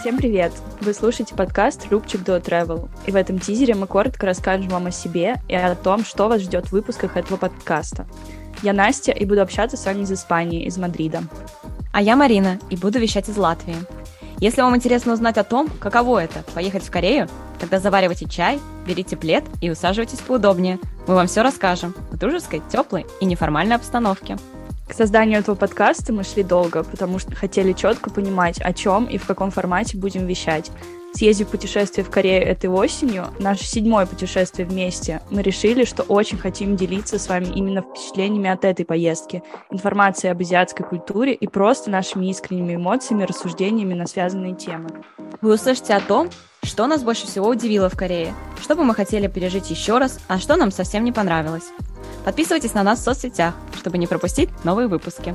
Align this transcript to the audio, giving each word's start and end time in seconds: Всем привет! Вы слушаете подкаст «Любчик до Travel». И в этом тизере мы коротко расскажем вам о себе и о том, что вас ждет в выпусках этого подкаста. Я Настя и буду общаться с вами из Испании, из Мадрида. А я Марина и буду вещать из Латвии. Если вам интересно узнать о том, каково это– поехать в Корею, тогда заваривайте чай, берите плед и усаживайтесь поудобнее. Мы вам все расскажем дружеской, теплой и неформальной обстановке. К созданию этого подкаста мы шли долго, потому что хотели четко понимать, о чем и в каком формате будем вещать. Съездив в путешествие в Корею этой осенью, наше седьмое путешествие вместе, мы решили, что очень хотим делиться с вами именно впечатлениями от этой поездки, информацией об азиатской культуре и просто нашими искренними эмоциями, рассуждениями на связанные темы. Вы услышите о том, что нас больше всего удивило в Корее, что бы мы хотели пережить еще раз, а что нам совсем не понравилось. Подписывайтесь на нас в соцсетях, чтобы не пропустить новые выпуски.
Всем 0.00 0.16
привет! 0.16 0.52
Вы 0.80 0.94
слушаете 0.94 1.34
подкаст 1.34 1.86
«Любчик 1.90 2.24
до 2.24 2.38
Travel». 2.38 2.88
И 3.06 3.12
в 3.12 3.16
этом 3.16 3.38
тизере 3.38 3.76
мы 3.76 3.86
коротко 3.86 4.26
расскажем 4.26 4.68
вам 4.68 4.86
о 4.86 4.90
себе 4.90 5.40
и 5.48 5.54
о 5.54 5.76
том, 5.76 6.04
что 6.04 6.28
вас 6.28 6.42
ждет 6.42 6.66
в 6.66 6.72
выпусках 6.72 7.16
этого 7.16 7.36
подкаста. 7.36 8.06
Я 8.62 8.72
Настя 8.72 9.12
и 9.12 9.24
буду 9.24 9.42
общаться 9.42 9.76
с 9.76 9.86
вами 9.86 10.02
из 10.02 10.10
Испании, 10.12 10.64
из 10.64 10.76
Мадрида. 10.76 11.22
А 11.92 12.02
я 12.02 12.16
Марина 12.16 12.58
и 12.68 12.76
буду 12.76 12.98
вещать 12.98 13.28
из 13.28 13.36
Латвии. 13.36 13.76
Если 14.38 14.60
вам 14.60 14.74
интересно 14.74 15.12
узнать 15.12 15.38
о 15.38 15.44
том, 15.44 15.68
каково 15.78 16.24
это– 16.24 16.42
поехать 16.54 16.82
в 16.82 16.90
Корею, 16.90 17.28
тогда 17.60 17.78
заваривайте 17.78 18.28
чай, 18.28 18.58
берите 18.84 19.16
плед 19.16 19.44
и 19.60 19.70
усаживайтесь 19.70 20.18
поудобнее. 20.18 20.80
Мы 21.06 21.14
вам 21.14 21.28
все 21.28 21.42
расскажем 21.42 21.94
дружеской, 22.22 22.62
теплой 22.70 23.04
и 23.20 23.24
неформальной 23.24 23.76
обстановке. 23.76 24.38
К 24.88 24.94
созданию 24.94 25.40
этого 25.40 25.56
подкаста 25.56 26.12
мы 26.12 26.22
шли 26.22 26.42
долго, 26.42 26.84
потому 26.84 27.18
что 27.18 27.34
хотели 27.34 27.72
четко 27.72 28.10
понимать, 28.10 28.60
о 28.60 28.72
чем 28.72 29.06
и 29.06 29.18
в 29.18 29.26
каком 29.26 29.50
формате 29.50 29.96
будем 29.96 30.26
вещать. 30.26 30.70
Съездив 31.14 31.48
в 31.48 31.50
путешествие 31.50 32.04
в 32.04 32.10
Корею 32.10 32.46
этой 32.46 32.70
осенью, 32.70 33.26
наше 33.38 33.64
седьмое 33.64 34.06
путешествие 34.06 34.66
вместе, 34.66 35.20
мы 35.30 35.42
решили, 35.42 35.84
что 35.84 36.04
очень 36.04 36.38
хотим 36.38 36.76
делиться 36.76 37.18
с 37.18 37.28
вами 37.28 37.46
именно 37.54 37.82
впечатлениями 37.82 38.48
от 38.48 38.64
этой 38.64 38.84
поездки, 38.84 39.42
информацией 39.70 40.32
об 40.32 40.40
азиатской 40.40 40.86
культуре 40.86 41.34
и 41.34 41.46
просто 41.46 41.90
нашими 41.90 42.30
искренними 42.30 42.76
эмоциями, 42.76 43.24
рассуждениями 43.24 43.94
на 43.94 44.06
связанные 44.06 44.54
темы. 44.54 44.88
Вы 45.42 45.54
услышите 45.54 45.94
о 45.94 46.00
том, 46.00 46.30
что 46.62 46.86
нас 46.86 47.02
больше 47.02 47.26
всего 47.26 47.48
удивило 47.48 47.88
в 47.88 47.96
Корее, 47.96 48.32
что 48.60 48.76
бы 48.76 48.84
мы 48.84 48.94
хотели 48.94 49.26
пережить 49.26 49.70
еще 49.70 49.98
раз, 49.98 50.20
а 50.28 50.38
что 50.38 50.56
нам 50.56 50.70
совсем 50.70 51.04
не 51.04 51.12
понравилось. 51.12 51.72
Подписывайтесь 52.24 52.74
на 52.74 52.82
нас 52.82 53.00
в 53.00 53.04
соцсетях, 53.04 53.54
чтобы 53.76 53.98
не 53.98 54.06
пропустить 54.06 54.50
новые 54.64 54.88
выпуски. 54.88 55.34